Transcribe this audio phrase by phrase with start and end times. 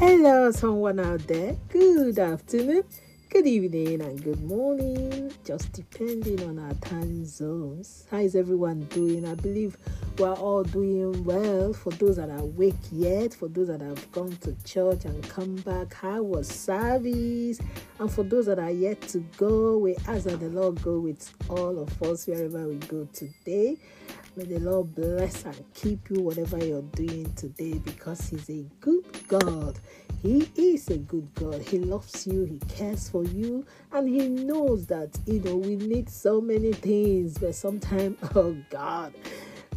[0.00, 1.58] Hello, someone out there.
[1.68, 2.84] Good afternoon,
[3.30, 5.32] good evening, and good morning.
[5.44, 8.04] Just depending on our time zones.
[8.10, 9.24] How is everyone doing?
[9.24, 9.76] I believe
[10.18, 11.72] we're all doing well.
[11.72, 15.54] For those that are awake yet, for those that have gone to church and come
[15.56, 17.60] back, how was service?
[18.00, 21.32] And for those that are yet to go, we ask that the Lord go with
[21.48, 23.76] all of us wherever we go today.
[24.34, 29.04] May the Lord bless and keep you whatever you're doing today because He's a good
[29.28, 29.78] God.
[30.22, 31.62] He is a good God.
[31.62, 36.10] He loves you, He cares for you, and He knows that you know we need
[36.10, 39.14] so many things, but sometimes, oh God,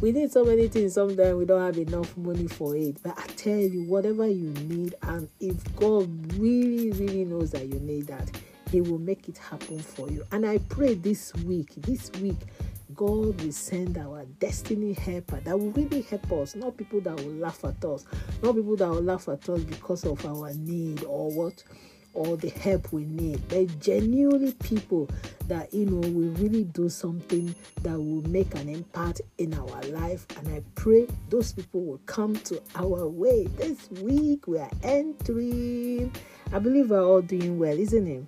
[0.02, 0.94] we need so many things.
[0.94, 3.02] Sometimes we don't have enough money for it.
[3.02, 7.80] But I tell you, whatever you need, and if God really, really knows that you
[7.80, 8.30] need that,
[8.70, 10.26] He will make it happen for you.
[10.30, 12.40] And I pray this week, this week,
[12.94, 17.34] God will send our destiny helper that will really help us, not people that will
[17.34, 18.04] laugh at us,
[18.42, 21.62] not people that will laugh at us because of our need or what
[22.14, 25.08] or the help we need, but genuinely people
[25.48, 30.26] that you know will really do something that will make an impact in our life.
[30.38, 33.46] And I pray those people will come to our way.
[33.58, 36.12] This week we are entering.
[36.52, 38.24] I believe we're all doing well, isn't it?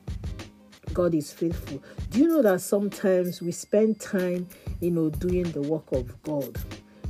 [0.97, 1.83] God is faithful.
[2.09, 4.49] Do you know that sometimes we spend time,
[4.81, 6.59] you know, doing the work of God?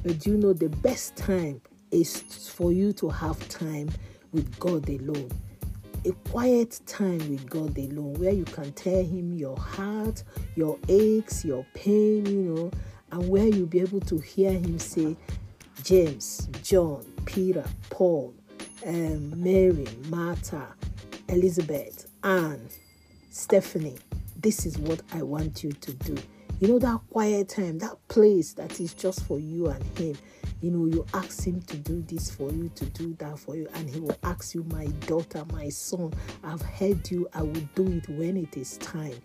[0.03, 1.63] But do you know the best time
[1.93, 2.21] is
[2.51, 3.89] for you to have time
[4.33, 5.31] with God alone?
[6.05, 10.25] A quiet time with God alone where you can tell Him your heart,
[10.57, 12.71] your aches, your pain, you know,
[13.13, 15.17] and where you'll be able to hear Him say,
[15.85, 18.35] James, John, Peter, Paul,
[18.85, 20.75] um, Mary, Martha,
[21.29, 22.69] Elizabeth, Anne,
[23.37, 23.99] Stephanie,
[24.41, 26.17] this is what I want you to do.
[26.59, 30.17] You know, that quiet time, that place that is just for you and Him.
[30.63, 33.69] You know, you ask Him to do this for you, to do that for you,
[33.75, 37.87] and He will ask you, My daughter, my son, I've heard you, I will do
[37.93, 39.21] it when it is time.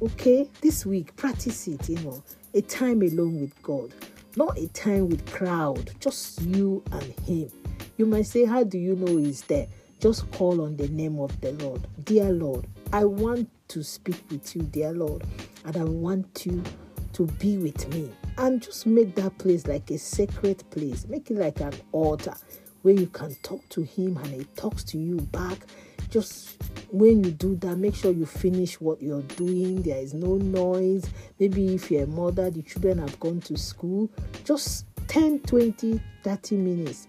[0.00, 2.22] Okay, this week, practice it, you know,
[2.54, 3.92] a time alone with God,
[4.36, 7.50] not a time with crowd, just you and Him.
[7.96, 9.66] You might say, How do you know He's there?
[9.98, 11.86] Just call on the name of the Lord.
[12.04, 15.22] Dear Lord, I want to speak with you, dear Lord,
[15.64, 16.60] and I want you
[17.12, 18.10] to be with me.
[18.36, 21.06] And just make that place like a sacred place.
[21.06, 22.34] Make it like an altar
[22.82, 25.58] where you can talk to Him and He talks to you back.
[26.10, 29.82] Just when you do that, make sure you finish what you're doing.
[29.82, 31.08] There is no noise.
[31.38, 34.10] Maybe if you're a mother, the children have gone to school.
[34.44, 37.06] Just 10, 20, 30 minutes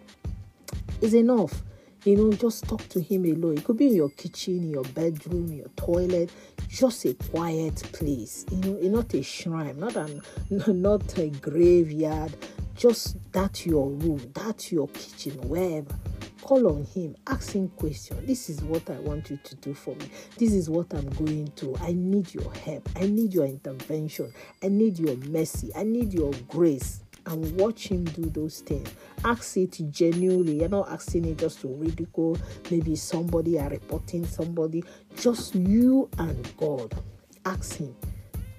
[1.01, 1.63] is enough
[2.03, 3.57] you know, just talk to him alone.
[3.57, 6.31] It could be in your kitchen, in your bedroom, your toilet,
[6.67, 8.45] just a quiet place.
[8.51, 12.35] You know, not a shrine, not an, not a graveyard.
[12.75, 15.95] Just that your room, that your kitchen, wherever.
[16.41, 18.25] Call on him, ask him question.
[18.25, 20.07] This is what I want you to do for me.
[20.38, 21.75] This is what I'm going to.
[21.81, 22.90] I need your help.
[22.95, 24.34] I need your intervention.
[24.63, 25.72] I need your mercy.
[25.75, 28.89] I need your grace and watch him do those things.
[29.23, 30.59] Ask it genuinely.
[30.59, 32.37] You're not asking it just to ridicule.
[32.69, 34.83] Maybe somebody are reporting somebody.
[35.15, 36.93] Just you and God.
[37.45, 37.95] Ask him,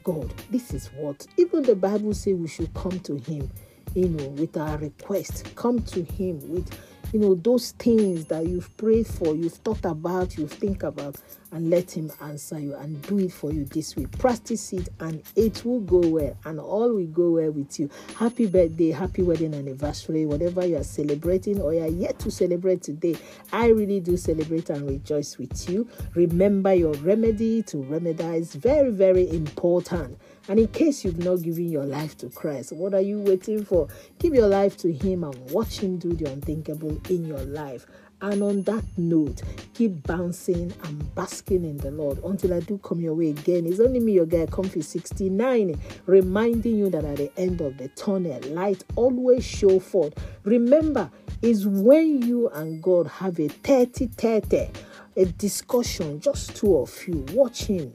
[0.04, 1.26] God, this is what.
[1.36, 3.50] Even the Bible say we should come to him,
[3.94, 5.54] you know, with our request.
[5.54, 6.70] Come to him with
[7.12, 11.16] you know those things that you've prayed for you've thought about you've think about
[11.52, 14.10] and let him answer you and do it for you this week.
[14.18, 17.90] Practice it and it will go well and all will go well with you.
[18.16, 22.82] Happy birthday happy wedding anniversary whatever you are celebrating or you are yet to celebrate
[22.82, 23.16] today
[23.52, 25.86] i really do celebrate and rejoice with you.
[26.14, 28.54] Remember your remedy to remedize.
[28.54, 30.18] Very very important
[30.48, 33.88] and in case you've not given your life to Christ, what are you waiting for?
[34.18, 37.86] Give your life to Him and watch Him do the unthinkable in your life.
[38.20, 39.42] And on that note,
[39.74, 43.66] keep bouncing and basking in the Lord until I do come your way again.
[43.66, 45.76] It's only me, your guy, Comfy 69,
[46.06, 50.14] reminding you that at the end of the tunnel, light always show forth.
[50.44, 51.10] Remember,
[51.42, 54.70] is when you and God have a 30 30,
[55.16, 57.26] a discussion, just two of you.
[57.32, 57.92] Watch Him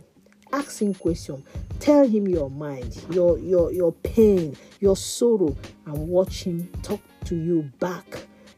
[0.53, 1.43] ask him question.
[1.79, 5.55] Tell him your mind your your your pain your sorrow
[5.85, 8.05] and watch him talk to you back.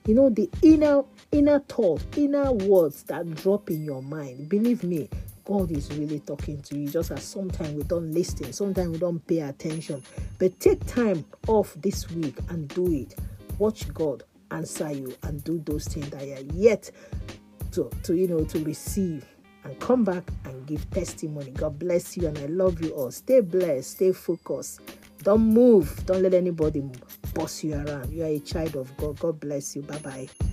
[0.06, 4.50] You know the inner inner thought inner words that drop in your mind.
[4.50, 5.10] Believe me
[5.46, 6.90] god is really talking to you.
[6.90, 10.04] Just as sometimes we don't listen sometimes we don't pay attention.
[10.38, 13.16] But take time off this week and do it.
[13.58, 16.90] Watch god answer you and do those things that are yet
[17.72, 19.26] to, to you know to receive
[19.64, 21.52] and come back and give testimony.
[21.52, 23.12] God bless you and I love you all.
[23.12, 24.82] Stay blessed, stay focused.
[25.24, 26.06] Don't move.
[26.06, 26.84] Don't let anybody
[27.34, 28.12] boss you around.
[28.12, 29.20] You are a child of God.
[29.20, 29.82] God bless you.
[29.82, 30.49] Bye bye.